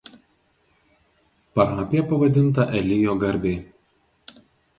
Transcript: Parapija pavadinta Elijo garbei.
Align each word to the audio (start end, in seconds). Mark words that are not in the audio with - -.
Parapija 1.59 2.07
pavadinta 2.13 2.67
Elijo 2.81 3.15
garbei. 3.27 3.53